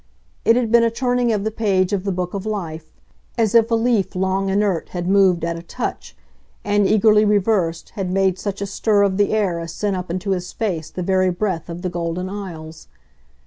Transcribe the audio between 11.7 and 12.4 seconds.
the Golden